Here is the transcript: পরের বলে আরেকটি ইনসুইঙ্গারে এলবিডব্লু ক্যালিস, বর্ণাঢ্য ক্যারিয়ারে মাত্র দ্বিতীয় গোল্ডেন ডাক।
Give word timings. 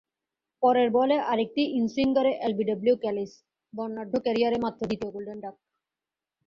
পরের 0.63 0.89
বলে 0.91 1.15
আরেকটি 1.31 1.63
ইনসুইঙ্গারে 1.79 2.31
এলবিডব্লু 2.45 2.93
ক্যালিস, 3.03 3.31
বর্ণাঢ্য 3.73 4.15
ক্যারিয়ারে 4.25 4.57
মাত্র 4.57 4.81
দ্বিতীয় 4.87 5.11
গোল্ডেন 5.11 5.37
ডাক। 5.39 5.55